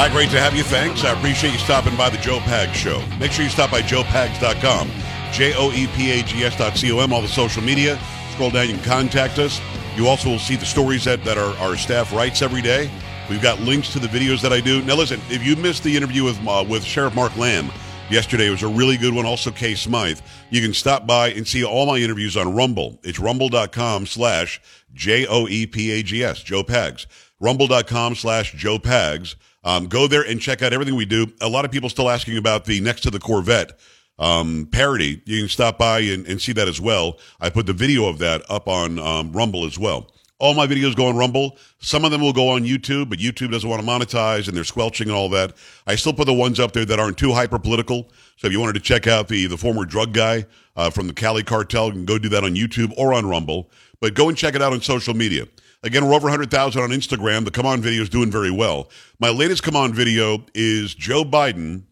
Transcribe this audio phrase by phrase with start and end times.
[0.00, 0.62] Hi, great to have you.
[0.62, 1.04] Thanks.
[1.04, 3.04] I appreciate you stopping by the Joe Pags Show.
[3.18, 4.90] Make sure you stop by joepags.com,
[5.30, 8.00] J O E P A G S dot C O M, all the social media.
[8.32, 9.60] Scroll down, you can contact us.
[9.96, 12.90] You also will see the stories that, that our, our staff writes every day.
[13.28, 14.80] We've got links to the videos that I do.
[14.84, 17.70] Now, listen, if you missed the interview with, uh, with Sheriff Mark Lamb
[18.08, 19.26] yesterday, it was a really good one.
[19.26, 20.20] Also, Kay Smythe.
[20.48, 22.98] You can stop by and see all my interviews on Rumble.
[23.02, 24.62] It's rumble.com slash
[24.94, 27.04] J O E P A G S, Joe Pags.
[27.38, 29.34] Rumble.com slash Joe Pags.
[29.64, 31.26] Um, go there and check out everything we do.
[31.40, 33.78] A lot of people still asking about the next to the Corvette
[34.18, 35.22] um, parody.
[35.24, 37.18] You can stop by and, and, see that as well.
[37.40, 40.10] I put the video of that up on um, Rumble as well.
[40.38, 41.58] All my videos go on Rumble.
[41.80, 44.64] Some of them will go on YouTube, but YouTube doesn't want to monetize and they're
[44.64, 45.54] squelching and all that.
[45.86, 48.10] I still put the ones up there that aren't too hyper political.
[48.36, 51.12] So if you wanted to check out the the former drug guy uh, from the
[51.12, 53.70] Cali cartel, you can go do that on YouTube or on Rumble.
[54.00, 55.46] But go and check it out on social media.
[55.82, 57.46] Again, we're over 100,000 on Instagram.
[57.46, 58.90] The Come On video is doing very well.
[59.18, 61.84] My latest Come On video is Joe Biden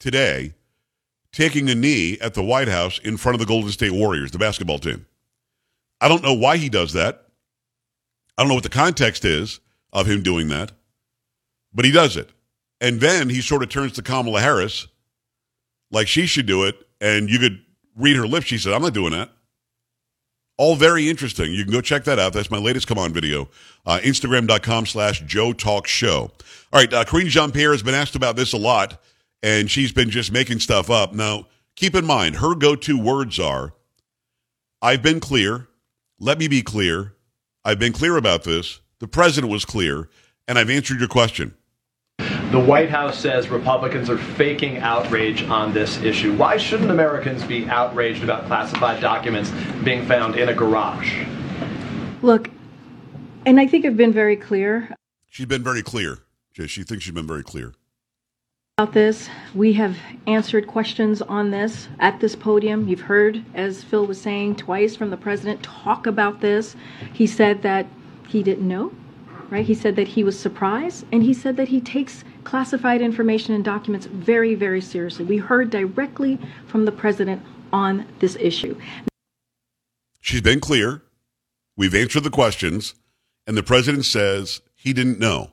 [0.00, 0.54] today
[1.30, 4.38] taking a knee at the White House in front of the Golden State Warriors, the
[4.38, 5.06] basketball team.
[6.00, 7.28] I don't know why he does that.
[8.36, 9.60] I don't know what the context is
[9.92, 10.72] of him doing that,
[11.72, 12.30] but he does it.
[12.80, 14.88] And then he sort of turns to Kamala Harris
[15.92, 16.76] like she should do it.
[17.00, 17.62] And you could
[17.96, 18.46] read her lips.
[18.46, 19.30] She said, I'm not doing that.
[20.58, 21.52] All very interesting.
[21.52, 22.32] You can go check that out.
[22.32, 23.48] That's my latest come on video.
[23.84, 26.30] Uh, Instagram.com slash Joe Talk Show.
[26.72, 26.92] All right.
[26.92, 29.02] Uh, Karine Jean Pierre has been asked about this a lot,
[29.42, 31.12] and she's been just making stuff up.
[31.12, 33.74] Now, keep in mind, her go to words are
[34.80, 35.68] I've been clear.
[36.18, 37.14] Let me be clear.
[37.64, 38.80] I've been clear about this.
[39.00, 40.08] The president was clear,
[40.46, 41.54] and I've answered your question.
[42.56, 46.34] The White House says Republicans are faking outrage on this issue.
[46.34, 49.52] Why shouldn't Americans be outraged about classified documents
[49.84, 51.22] being found in a garage?
[52.22, 52.48] Look,
[53.44, 54.96] and I think I've been very clear.
[55.28, 56.20] She's been very clear.
[56.54, 57.74] She thinks she's been very clear.
[58.78, 62.88] About this, we have answered questions on this at this podium.
[62.88, 66.74] You've heard, as Phil was saying, twice from the president talk about this.
[67.12, 67.84] He said that
[68.28, 68.94] he didn't know,
[69.50, 69.66] right?
[69.66, 73.64] He said that he was surprised, and he said that he takes classified information and
[73.64, 75.24] documents very, very seriously.
[75.24, 77.42] We heard directly from the president
[77.72, 78.80] on this issue.
[80.20, 81.02] She's been clear.
[81.76, 82.94] We've answered the questions,
[83.46, 85.50] and the president says he didn't know.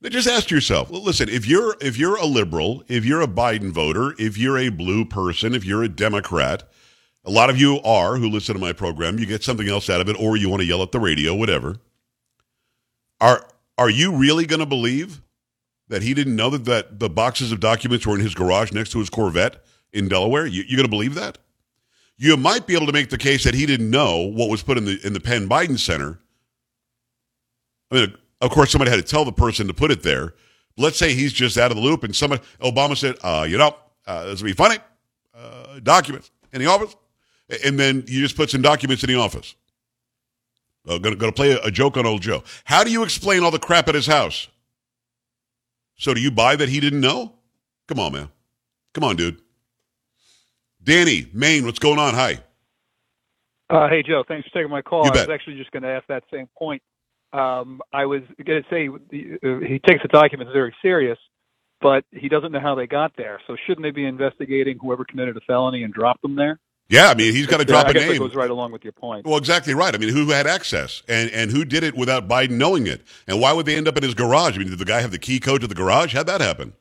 [0.00, 0.90] Now just ask yourself.
[0.90, 4.70] Listen, if you're if you're a liberal, if you're a Biden voter, if you're a
[4.70, 6.62] blue person, if you're a Democrat,
[7.24, 9.18] a lot of you are who listen to my program.
[9.18, 11.34] You get something else out of it, or you want to yell at the radio,
[11.34, 11.76] whatever.
[13.20, 13.46] Are
[13.76, 15.20] are you really going to believe
[15.90, 18.92] that he didn't know that, that the boxes of documents were in his garage next
[18.92, 19.62] to his Corvette
[19.92, 20.46] in Delaware?
[20.46, 21.36] You, you going to believe that?
[22.16, 24.78] You might be able to make the case that he didn't know what was put
[24.78, 26.18] in the in the Penn Biden Center.
[27.90, 30.34] I mean, of course, somebody had to tell the person to put it there.
[30.76, 33.74] Let's say he's just out of the loop, and somebody Obama said, uh, "You know,
[34.06, 34.76] uh, this would be funny.
[35.34, 36.94] Uh, documents in the office,"
[37.64, 39.54] and then you just put some documents in the office.
[40.86, 42.44] Uh, gonna, gonna play a joke on old Joe.
[42.64, 44.48] How do you explain all the crap at his house?
[46.00, 47.34] So do you buy that he didn't know?
[47.86, 48.30] Come on, man.
[48.94, 49.38] Come on, dude.
[50.82, 52.14] Danny, Maine, what's going on?
[52.14, 52.38] Hi.
[53.68, 54.24] Uh, hey, Joe.
[54.26, 55.04] Thanks for taking my call.
[55.04, 56.82] I was actually just going to ask that same point.
[57.34, 61.18] Um, I was going to say he takes the documents very serious,
[61.82, 63.38] but he doesn't know how they got there.
[63.46, 66.58] So shouldn't they be investigating whoever committed a felony and drop them there?
[66.90, 68.12] Yeah, I mean, he's got to drop I a guess name.
[68.14, 69.24] That goes right along with your point.
[69.24, 69.94] Well, exactly right.
[69.94, 73.02] I mean, who had access and and who did it without Biden knowing it?
[73.28, 74.56] And why would they end up in his garage?
[74.56, 76.14] I mean, did the guy have the key code to the garage?
[76.14, 76.72] How'd that happen?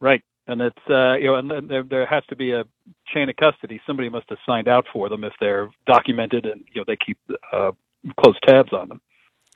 [0.00, 2.64] Right, and it's uh, you know, and there, there has to be a
[3.12, 3.82] chain of custody.
[3.86, 7.18] Somebody must have signed out for them if they're documented, and you know they keep
[7.52, 7.72] uh,
[8.18, 9.00] close tabs on them.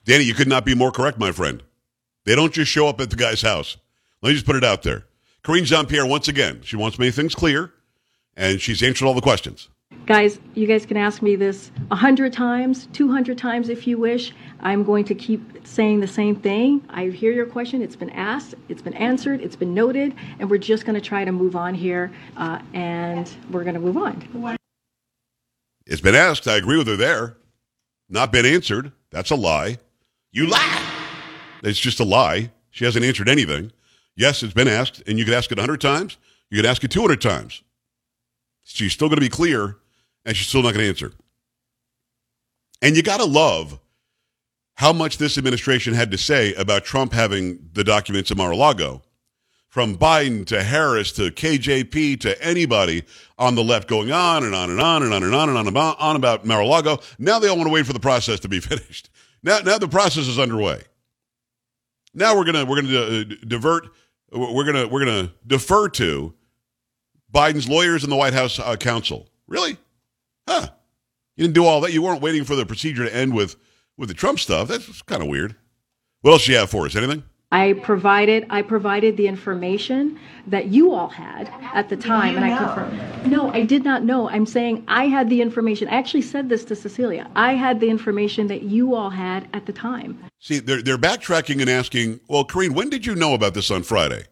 [0.05, 1.63] Danny, you could not be more correct, my friend.
[2.25, 3.79] They don't just show up at the guy's house.
[4.21, 5.07] Let me just put it out there.
[5.43, 7.73] Karine Jean Pierre, once again, she wants many things clear,
[8.37, 9.69] and she's answered all the questions.
[10.07, 13.97] Guys, you guys can ask me this a hundred times, two hundred times if you
[13.97, 14.33] wish.
[14.61, 16.85] I'm going to keep saying the same thing.
[16.91, 17.81] I hear your question.
[17.81, 21.25] It's been asked, it's been answered, it's been noted, and we're just going to try
[21.25, 24.57] to move on here, uh, and we're going to move on.
[25.87, 26.49] It's been asked.
[26.49, 27.37] I agree with her there.
[28.09, 28.93] Not been answered.
[29.11, 29.79] That's a lie.
[30.33, 30.91] You lie.
[31.63, 32.51] It's just a lie.
[32.71, 33.73] She hasn't answered anything.
[34.17, 36.19] Yes, it's been asked, and you could ask it 100 times.
[36.51, 37.63] You could ask it 200 times.
[38.65, 39.77] She's still going to be clear,
[40.25, 41.13] and she's still not going to answer.
[42.83, 43.79] And you got to love
[44.77, 49.03] how much this administration had to say about Trump having the documents in Mar-a-Lago.
[49.69, 53.03] From Biden to Harris to KJP to anybody
[53.37, 55.67] on the left going on and on and on and on and on and on
[55.67, 56.99] about, on about Mar-a-Lago.
[57.19, 59.11] Now they all want to wait for the process to be finished.
[59.43, 60.83] Now, now the process is underway.
[62.15, 63.89] Now we're gonna we're gonna uh, divert.
[64.31, 66.33] We're gonna we're gonna defer to
[67.35, 69.29] Biden's lawyers and the White House uh, counsel.
[69.47, 69.77] Really?
[70.49, 70.69] Huh?
[71.37, 71.93] You didn't do all that.
[71.93, 73.57] You weren't waiting for the procedure to end with
[73.97, 74.69] with the Trump stuff.
[74.69, 75.57] That's kind of weird.
[76.21, 76.97] What else you have for us?
[76.97, 77.25] Anything?
[77.53, 82.57] I provided I provided the information that you all had at the time, and I
[82.57, 83.31] confirmed.
[83.31, 84.29] No, I did not know.
[84.29, 85.87] I'm saying I had the information.
[85.89, 87.31] I actually said this to Cecilia.
[87.37, 90.19] I had the information that you all had at the time.
[90.41, 93.83] See, they're they're backtracking and asking, well, Karine, when did you know about this on
[93.83, 94.25] Friday?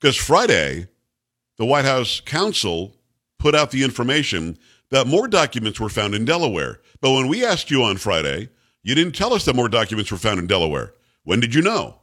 [0.00, 0.88] Because Friday,
[1.60, 2.96] the White House counsel
[3.38, 4.56] put out the information
[4.90, 6.80] that more documents were found in Delaware.
[7.02, 8.48] But when we asked you on Friday,
[8.82, 10.94] you didn't tell us that more documents were found in Delaware.
[11.24, 11.99] When did you know?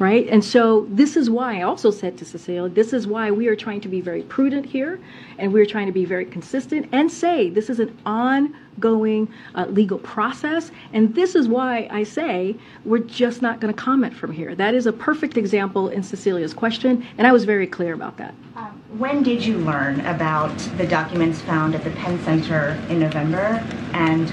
[0.00, 0.26] Right?
[0.28, 3.54] And so this is why I also said to Cecilia, this is why we are
[3.54, 4.98] trying to be very prudent here,
[5.38, 9.98] and we're trying to be very consistent and say this is an ongoing uh, legal
[9.98, 12.56] process, and this is why I say
[12.86, 14.54] we're just not going to comment from here.
[14.54, 18.34] That is a perfect example in Cecilia's question, and I was very clear about that.
[18.56, 23.62] Um, when did you learn about the documents found at the Penn Center in November
[23.92, 24.32] and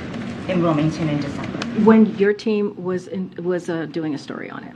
[0.50, 1.58] in Wilmington in December?
[1.84, 4.74] When your team was in, was uh, doing a story on it.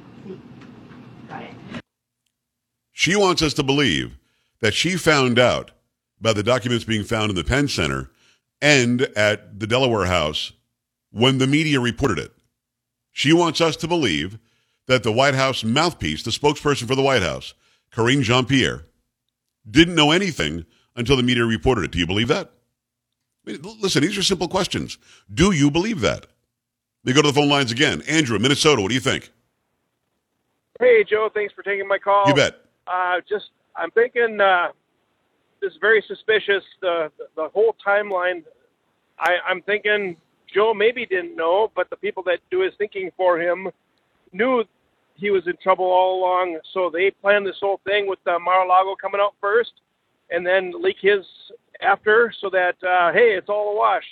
[2.92, 4.18] She wants us to believe
[4.60, 5.72] that she found out
[6.19, 8.12] about the documents being found in the Penn Center
[8.62, 10.51] and at the Delaware House
[11.12, 12.31] when the media reported it.
[13.12, 14.38] She wants us to believe
[14.88, 17.54] that the White House mouthpiece, the spokesperson for the White House,
[17.92, 18.86] Karine Jean Pierre,
[19.69, 21.92] didn't know anything until the media reported it.
[21.92, 22.51] Do you believe that?
[23.48, 24.98] I mean, listen, these are simple questions.
[25.34, 26.27] Do you believe that?
[27.04, 28.04] They go to the phone lines again.
[28.07, 29.31] Andrew, Minnesota, what do you think?
[30.81, 32.28] Hey, Joe, thanks for taking my call.
[32.28, 32.56] You bet.
[32.88, 34.69] Uh, just, I'm thinking uh,
[35.62, 36.63] this is very suspicious.
[36.81, 38.44] The, the the whole timeline.
[39.19, 40.18] I, I'm thinking
[40.51, 43.69] Joe maybe didn't know, but the people that do his thinking for him
[44.33, 44.63] knew
[45.13, 46.60] he was in trouble all along.
[46.74, 49.74] So they planned this whole thing with uh, Mar-a-Lago coming out first,
[50.31, 51.24] and then leak his
[51.80, 54.06] after, so that uh, hey, it's all a wash.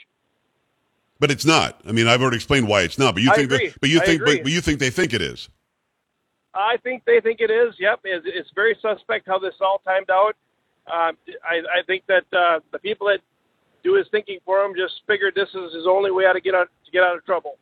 [1.19, 1.81] But it's not.
[1.88, 3.15] I mean, I've already explained why it's not.
[3.15, 5.13] But you I think that, but you I think, but, but you think they think
[5.15, 5.50] it is.
[6.60, 7.76] I think they think it is.
[7.80, 10.36] Yep, it's, it's very suspect how this all timed out.
[10.86, 11.14] Uh,
[11.44, 13.20] I, I think that uh, the people that
[13.84, 16.54] do his thinking for him just figured this is his only way out to get
[16.54, 17.58] out to get out of trouble.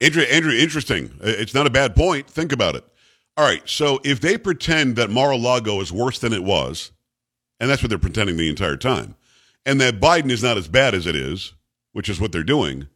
[0.00, 1.10] Andrew, Andrew, interesting.
[1.20, 2.26] It's not a bad point.
[2.26, 2.84] Think about it.
[3.36, 6.90] All right, so if they pretend that Mar-a-Lago is worse than it was,
[7.60, 9.14] and that's what they're pretending the entire time,
[9.64, 11.54] and that Biden is not as bad as it is,
[11.92, 12.88] which is what they're doing,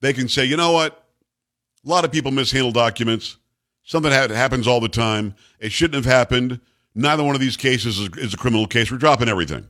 [0.00, 1.04] they can say, you know what?
[1.84, 3.38] A lot of people mishandle documents.
[3.90, 5.34] Something ha- happens all the time.
[5.58, 6.60] It shouldn't have happened.
[6.94, 8.90] Neither one of these cases is, is a criminal case.
[8.90, 9.66] We're dropping everything.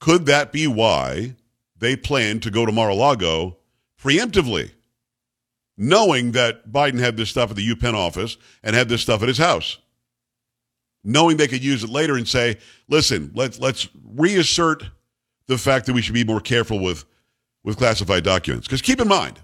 [0.00, 1.34] Could that be why
[1.76, 3.58] they plan to go to Mar-a-Lago
[4.02, 4.70] preemptively?
[5.82, 9.28] knowing that Biden had this stuff at the UPenn office and had this stuff at
[9.28, 9.78] his house,
[11.02, 14.84] knowing they could use it later and say, "Listen, let's let's reassert
[15.46, 17.06] the fact that we should be more careful with
[17.64, 19.40] with classified documents." Because keep in mind,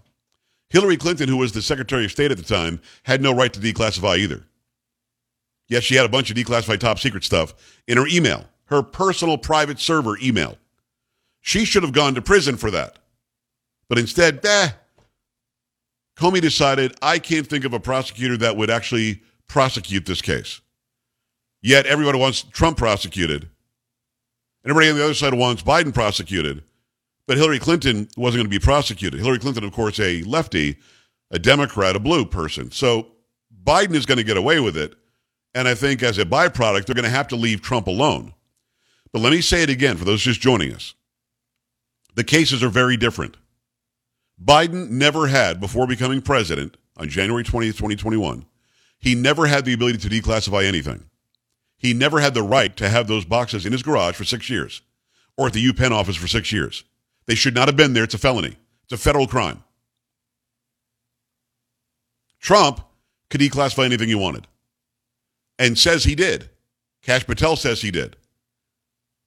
[0.70, 3.60] Hillary Clinton, who was the Secretary of State at the time, had no right to
[3.60, 4.44] declassify either.
[5.68, 7.54] Yes, she had a bunch of declassified top secret stuff
[7.86, 10.58] in her email, her personal private server email.
[11.40, 12.98] She should have gone to prison for that.
[13.88, 14.70] But instead, eh,
[16.16, 20.60] Comey decided, I can't think of a prosecutor that would actually prosecute this case.
[21.62, 23.48] Yet everybody wants Trump prosecuted.
[24.64, 26.62] Everybody on the other side wants Biden prosecuted.
[27.26, 29.20] But Hillary Clinton wasn't going to be prosecuted.
[29.20, 30.76] Hillary Clinton, of course, a lefty,
[31.30, 32.70] a Democrat, a blue person.
[32.70, 33.08] So
[33.64, 34.94] Biden is going to get away with it.
[35.54, 38.34] And I think as a byproduct, they're going to have to leave Trump alone.
[39.12, 40.94] But let me say it again for those just joining us.
[42.14, 43.36] The cases are very different.
[44.42, 48.44] Biden never had, before becoming president on January 20th, 2021,
[48.98, 51.04] he never had the ability to declassify anything.
[51.78, 54.82] He never had the right to have those boxes in his garage for six years
[55.36, 56.84] or at the UPenn office for six years.
[57.26, 58.04] They should not have been there.
[58.04, 59.62] It's a felony, it's a federal crime.
[62.40, 62.80] Trump
[63.30, 64.46] could declassify anything he wanted
[65.58, 66.48] and says he did.
[67.02, 68.16] Kash Patel says he did.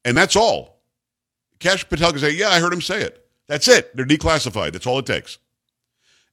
[0.06, 0.82] And that's all.
[1.60, 3.26] Kash Patel can say, Yeah, I heard him say it.
[3.48, 3.96] That's it.
[3.96, 4.72] They're declassified.
[4.74, 5.38] That's all it takes.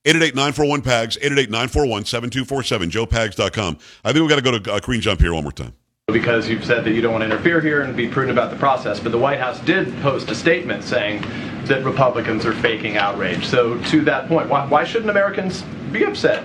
[0.05, 3.79] 888-941-PAGS, 888-941-7247, joepags.com.
[4.05, 5.73] I think we've got to go to uh, Green Jump here one more time.
[6.07, 8.57] because you've said that you don't want to interfere here and be prudent about the
[8.57, 9.01] process.
[9.01, 11.23] But the White House did post a statement saying
[11.69, 13.47] that Republicans are faking outrage.
[13.47, 16.45] So to that point, why, why shouldn't Americans be upset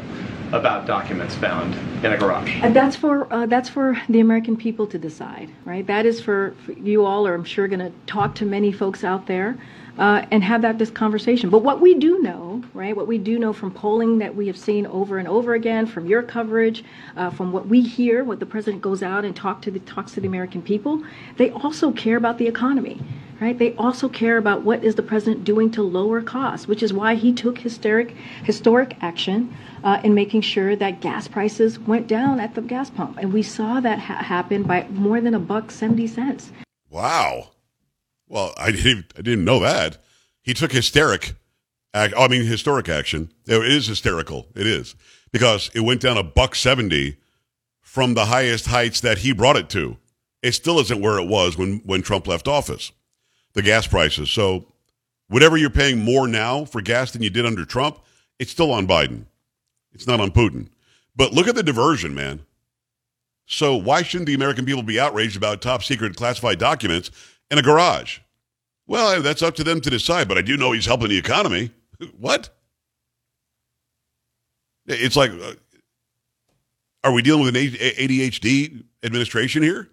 [0.52, 2.52] about documents found in a garage?
[2.62, 5.86] And that's for uh, that's for the American people to decide, right?
[5.88, 7.28] That is for, for you all.
[7.28, 9.58] Are I'm sure going to talk to many folks out there.
[9.98, 11.50] Uh, and have that this conversation.
[11.50, 14.58] But what we do know, right, what we do know from polling that we have
[14.58, 16.84] seen over and over again, from your coverage,
[17.16, 20.14] uh, from what we hear, what the president goes out and talk to the, talks
[20.14, 21.04] to the American people,
[21.38, 23.02] they also care about the economy.
[23.40, 23.58] Right?
[23.58, 27.16] They also care about what is the president doing to lower costs, which is why
[27.16, 28.12] he took historic
[28.44, 33.18] historic action uh, in making sure that gas prices went down at the gas pump,
[33.18, 36.52] and we saw that ha- happen by more than a buck seventy cents.
[36.92, 37.50] Wow.
[38.32, 39.98] Well, I didn't, I didn't know that.
[40.42, 41.36] He took hysteric,
[41.94, 43.30] act, I mean, historic action.
[43.46, 44.48] It is hysterical.
[44.56, 44.96] It is
[45.34, 47.18] because it went down a buck 70
[47.82, 49.98] from the highest heights that he brought it to.
[50.42, 52.94] It still isn't where it was when, when Trump left office,
[53.52, 54.32] the gas prices.
[54.32, 54.66] So,
[55.28, 58.00] whatever you're paying more now for gas than you did under Trump,
[58.40, 59.26] it's still on Biden.
[59.92, 60.70] It's not on Putin.
[61.18, 62.44] But look at the diversion, man.
[63.46, 67.12] So, why shouldn't the American people be outraged about top secret classified documents
[67.52, 68.20] in a garage.
[68.88, 71.72] Well, that's up to them to decide, but I do know he's helping the economy.
[72.20, 72.50] what?
[74.88, 75.54] It's like, uh,
[77.04, 79.90] are we dealing with an ADHD administration here?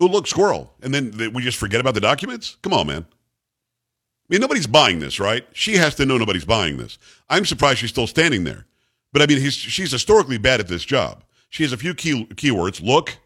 [0.00, 0.72] Oh, look, squirrel.
[0.82, 2.56] And then we just forget about the documents?
[2.62, 3.06] Come on, man.
[3.08, 5.46] I mean, nobody's buying this, right?
[5.52, 6.98] She has to know nobody's buying this.
[7.28, 8.66] I'm surprised she's still standing there.
[9.12, 11.24] But I mean, she's historically bad at this job.
[11.48, 12.82] She has a few key keywords.
[12.82, 13.16] Look,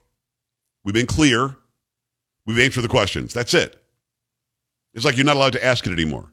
[0.85, 1.57] we've been clear.
[2.47, 3.33] We've answered the questions.
[3.33, 3.81] That's it.
[4.95, 6.33] It's like you're not allowed to ask it anymore.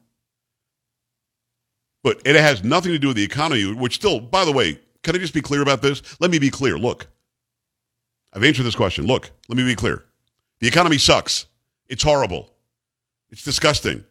[2.02, 5.14] But it has nothing to do with the economy, which still, by the way, can
[5.14, 6.02] I just be clear about this?
[6.20, 6.78] Let me be clear.
[6.78, 7.06] Look,
[8.32, 9.06] I've answered this question.
[9.06, 10.04] Look, let me be clear.
[10.60, 11.46] The economy sucks.
[11.88, 12.50] It's horrible.
[13.30, 14.04] It's disgusting.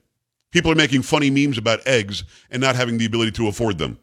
[0.51, 3.99] People are making funny memes about eggs and not having the ability to afford them.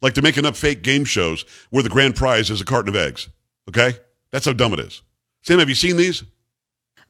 [0.00, 2.96] Like they're making up fake game shows where the grand prize is a carton of
[2.96, 3.28] eggs.
[3.68, 3.98] Okay?
[4.30, 5.02] That's how dumb it is.
[5.42, 6.24] Sam, have you seen these?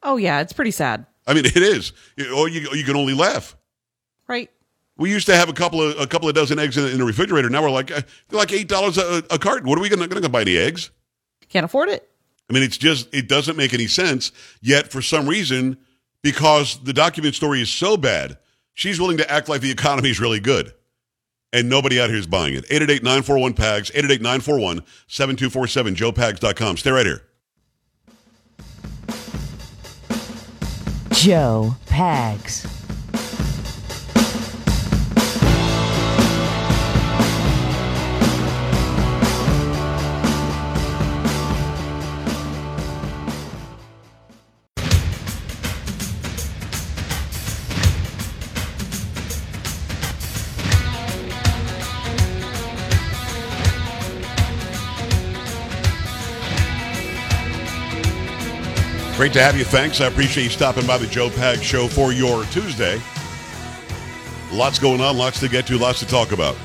[0.03, 1.05] Oh yeah, it's pretty sad.
[1.25, 1.93] I mean, it is.
[2.35, 3.55] Or you, you can only laugh.
[4.27, 4.49] Right.
[4.97, 7.05] We used to have a couple of a couple of dozen eggs in, in the
[7.05, 7.49] refrigerator.
[7.49, 9.67] Now we're like uh, they're like eight dollars a, a carton.
[9.67, 10.91] What are we going to buy any eggs?
[11.49, 12.09] Can't afford it.
[12.49, 14.31] I mean, it's just it doesn't make any sense.
[14.61, 15.77] Yet for some reason,
[16.21, 18.37] because the document story is so bad,
[18.73, 20.73] she's willing to act like the economy is really good.
[21.51, 22.67] And nobody out here is buying it.
[22.69, 26.77] 888-941-PAGS, 888-941-7247, joepags.com.
[26.77, 27.21] Stay right here.
[31.23, 32.82] Joe Pags.
[59.23, 59.63] Great to have you.
[59.63, 60.01] Thanks.
[60.01, 63.01] I appreciate you stopping by the Joe Pag Show for your Tuesday.
[64.51, 66.57] Lots going on, lots to get to, lots to talk about.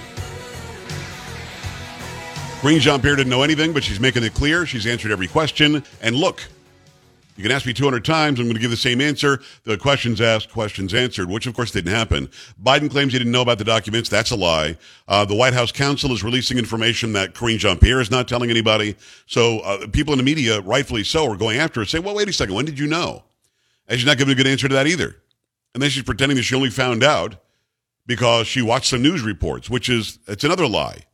[2.61, 4.67] Karine Jean Pierre didn't know anything, but she's making it clear.
[4.67, 5.85] She's answered every question.
[6.03, 6.43] And look,
[7.39, 8.41] you can ask me 200 times.
[8.41, 9.41] I'm going to give the same answer.
[9.63, 12.29] The questions asked, questions answered, which of course didn't happen.
[12.61, 14.09] Biden claims he didn't know about the documents.
[14.09, 14.77] That's a lie.
[15.07, 18.51] Uh, the White House counsel is releasing information that Karine Jean Pierre is not telling
[18.51, 18.97] anybody.
[19.27, 22.29] So uh, people in the media, rightfully so, are going after her, saying, well, wait
[22.29, 22.57] a second.
[22.57, 23.23] When did you know?
[23.87, 25.15] And she's not giving a good answer to that either.
[25.75, 27.37] And then she's pretending that she only found out
[28.05, 31.05] because she watched some news reports, which is, it's another lie.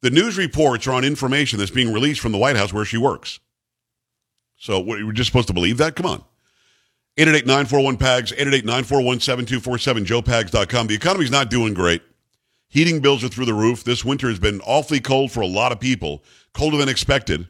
[0.00, 2.96] The news reports are on information that's being released from the White House where she
[2.96, 3.38] works.
[4.58, 5.96] So we're just supposed to believe that?
[5.96, 6.24] Come on.
[7.16, 10.86] 888-941-PAGS, 888-941-7247, joepags.com.
[10.86, 12.02] The economy's not doing great.
[12.68, 13.82] Heating bills are through the roof.
[13.82, 16.22] This winter has been awfully cold for a lot of people,
[16.52, 17.48] colder than expected.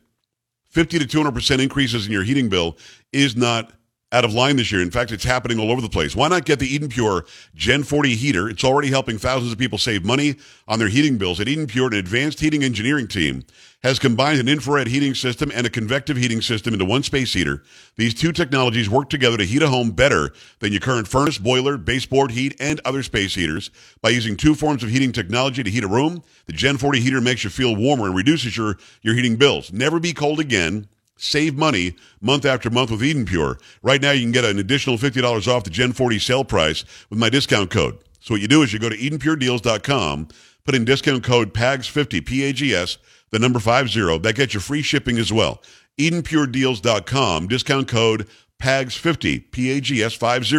[0.70, 2.76] 50 to 200% increases in your heating bill
[3.12, 3.72] is not
[4.10, 4.80] out of line this year.
[4.80, 6.16] In fact, it's happening all over the place.
[6.16, 8.48] Why not get the Eden Pure Gen 40 heater?
[8.48, 10.36] It's already helping thousands of people save money
[10.66, 11.40] on their heating bills.
[11.40, 13.44] At Eden Pure, an advanced heating engineering team
[13.82, 17.62] has combined an infrared heating system and a convective heating system into one space heater.
[17.96, 21.76] These two technologies work together to heat a home better than your current furnace, boiler,
[21.76, 23.70] baseboard heat, and other space heaters.
[24.00, 27.20] By using two forms of heating technology to heat a room, the Gen 40 heater
[27.20, 29.70] makes you feel warmer and reduces your, your heating bills.
[29.70, 30.88] Never be cold again.
[31.18, 33.58] Save money month after month with Eden Pure.
[33.82, 37.18] Right now, you can get an additional $50 off the Gen 40 sale price with
[37.18, 37.98] my discount code.
[38.20, 40.28] So what you do is you go to EdenPureDeals.com,
[40.64, 42.98] put in discount code PAGS50, P-A-G-S,
[43.30, 44.18] the number 50.
[44.18, 45.60] That gets you free shipping as well.
[45.98, 48.28] EdenPureDeals.com, discount code
[48.62, 50.56] PAGS50, P-A-G-S 50.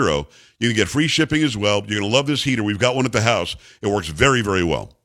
[0.60, 1.80] You can get free shipping as well.
[1.88, 2.64] You're going to love this heater.
[2.64, 3.56] We've got one at the house.
[3.82, 4.99] It works very, very well.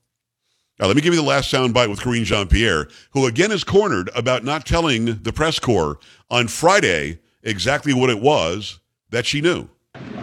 [0.79, 3.63] Now, let me give you the last soundbite with Karine Jean Pierre, who again is
[3.63, 5.99] cornered about not telling the press corps
[6.31, 9.69] on Friday exactly what it was that she knew.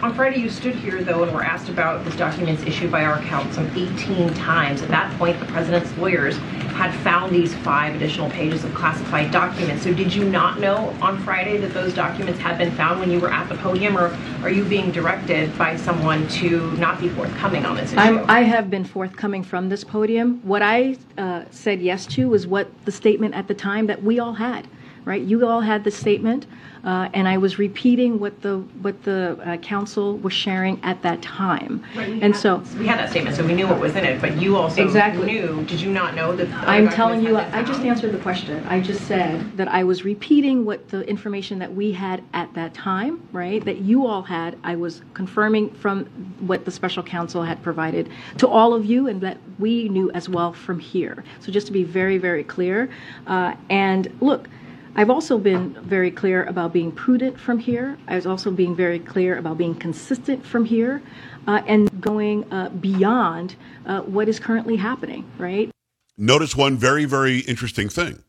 [0.02, 3.20] On Friday, you stood here, though, and were asked about the documents issued by our
[3.20, 4.82] account some 18 times.
[4.82, 6.36] At that point, the president's lawyers
[6.74, 9.84] had found these five additional pages of classified documents.
[9.84, 13.20] So, did you not know on Friday that those documents had been found when you
[13.20, 14.12] were at the podium, or
[14.42, 18.00] are you being directed by someone to not be forthcoming on this issue?
[18.00, 20.40] I'm, I have been forthcoming from this podium.
[20.42, 24.18] What I uh, said yes to was what the statement at the time that we
[24.18, 24.66] all had,
[25.04, 25.22] right?
[25.22, 26.46] You all had the statement,
[26.84, 31.22] uh, and I was repeating what the what the uh, counsel was sharing at that
[31.22, 31.84] time.
[31.94, 34.20] Right, and had- so we had that statement, so we knew what was in it.
[34.20, 35.26] But you also Exactly.
[35.26, 35.64] knew.
[35.64, 36.48] Did you not know that?
[36.68, 38.64] I'm telling you, I just answered the question.
[38.66, 42.74] I just said that I was repeating what the information that we had at that
[42.74, 43.64] time, right?
[43.64, 44.58] That you all had.
[44.64, 46.04] I was confirming from
[46.40, 50.28] what the special counsel had provided to all of you and that we knew as
[50.28, 51.24] well from here.
[51.40, 52.90] So just to be very, very clear.
[53.26, 54.48] Uh, and look,
[54.94, 57.96] I've also been very clear about being prudent from here.
[58.08, 61.02] I was also being very clear about being consistent from here
[61.46, 63.56] uh, and going uh, beyond
[63.86, 65.70] uh, what is currently happening, right?
[66.18, 68.22] Notice one very, very interesting thing.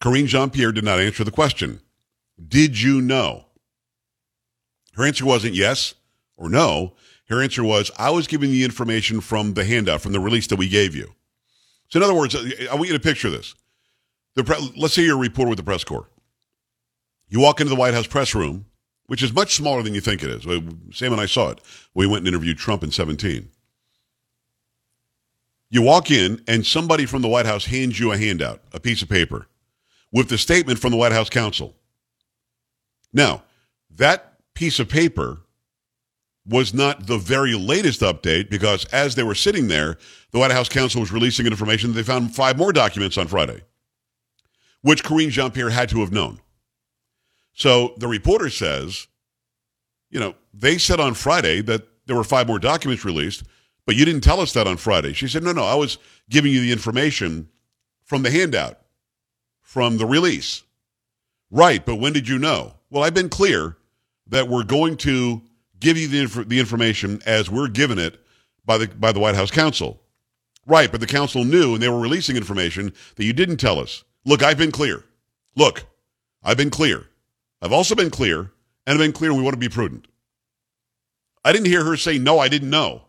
[0.00, 1.80] Karine Jean Pierre did not answer the question.
[2.48, 3.46] Did you know?
[4.94, 5.94] Her answer wasn't yes
[6.36, 6.94] or no.
[7.28, 10.56] Her answer was, I was giving the information from the handout, from the release that
[10.56, 11.14] we gave you.
[11.88, 13.54] So, in other words, I want you to picture this.
[14.38, 16.08] The pre- let's say you're a reporter with the press corps.
[17.28, 18.66] You walk into the White House press room,
[19.06, 20.44] which is much smaller than you think it is.
[20.96, 21.60] Sam and I saw it.
[21.92, 23.48] We went and interviewed Trump in 17.
[25.70, 29.02] You walk in, and somebody from the White House hands you a handout, a piece
[29.02, 29.48] of paper,
[30.12, 31.74] with the statement from the White House counsel.
[33.12, 33.42] Now,
[33.90, 35.40] that piece of paper
[36.46, 39.98] was not the very latest update because as they were sitting there,
[40.30, 43.62] the White House counsel was releasing information that they found five more documents on Friday,
[44.82, 46.40] which Karine Jean Pierre had to have known.
[47.52, 49.08] So the reporter says,
[50.10, 53.42] you know, they said on Friday that there were five more documents released,
[53.84, 55.12] but you didn't tell us that on Friday.
[55.12, 55.98] She said, no, no, I was
[56.30, 57.48] giving you the information
[58.04, 58.78] from the handout,
[59.60, 60.62] from the release.
[61.50, 62.74] Right, but when did you know?
[62.90, 63.76] Well, I've been clear
[64.28, 65.42] that we're going to
[65.80, 68.20] give you the, inf- the information as we're given it
[68.64, 70.00] by the, by the White House counsel.
[70.66, 74.04] Right, but the counsel knew and they were releasing information that you didn't tell us.
[74.24, 75.04] Look, I've been clear.
[75.56, 75.84] Look,
[76.42, 77.06] I've been clear.
[77.60, 78.38] I've also been clear,
[78.86, 80.06] and I've been clear we want to be prudent.
[81.44, 83.02] I didn't hear her say, no, I didn't know.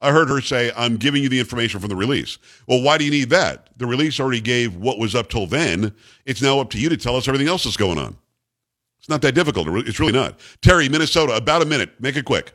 [0.00, 2.38] I heard her say, I'm giving you the information from the release.
[2.66, 3.70] Well, why do you need that?
[3.78, 5.94] The release already gave what was up till then.
[6.26, 8.16] It's now up to you to tell us everything else that's going on.
[8.98, 9.68] It's not that difficult.
[9.86, 10.38] It's really not.
[10.60, 12.00] Terry, Minnesota, about a minute.
[12.00, 12.52] Make it quick.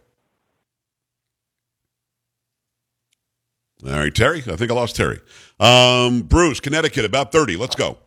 [3.85, 4.39] All right, Terry.
[4.39, 5.19] I think I lost Terry.
[5.59, 7.57] Um, Bruce, Connecticut, about 30.
[7.57, 7.97] Let's go.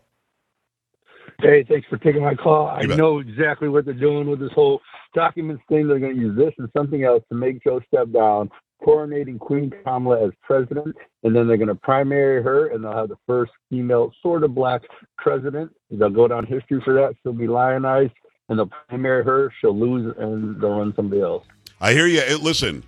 [1.41, 2.69] Hey, thanks for taking my call.
[2.69, 2.97] I bet.
[2.97, 4.81] know exactly what they're doing with this whole
[5.15, 5.89] documents thing.
[5.89, 8.51] They're going to use this and something else to make Joe step down,
[8.87, 13.09] coronating Queen Kamala as president, and then they're going to primary her, and they'll have
[13.09, 14.83] the first female sort of black
[15.19, 15.73] president.
[15.91, 17.15] They'll go down history for that.
[17.23, 18.13] She'll be lionized,
[18.49, 19.53] and they'll primary her.
[19.61, 21.45] She'll lose, and they'll run somebody else.
[21.81, 22.23] I hear you.
[22.39, 22.85] Listen,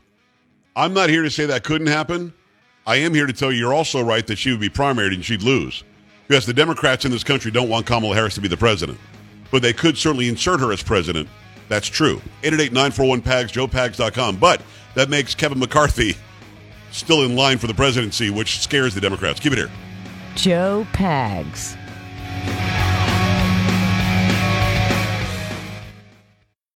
[0.76, 2.32] I'm not here to say that couldn't happen.
[2.88, 5.24] I am here to tell you you're also right that she would be primaried and
[5.24, 5.82] she'd lose.
[6.28, 8.98] Because the Democrats in this country don't want Kamala Harris to be the president.
[9.50, 11.28] But they could certainly insert her as president.
[11.68, 12.20] That's true.
[12.42, 14.36] 888-941-PAGS, joepags.com.
[14.36, 14.62] But
[14.94, 16.14] that makes Kevin McCarthy
[16.92, 19.40] still in line for the presidency, which scares the Democrats.
[19.40, 19.70] Keep it here.
[20.36, 21.76] Joe Pags.